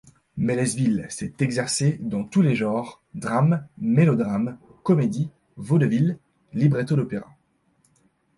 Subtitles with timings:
[0.35, 6.17] Mélesville s’est exercé dans tous les genres, drames, mélodrames, comédies, vaudevilles,
[6.53, 7.37] librettos d’opéras.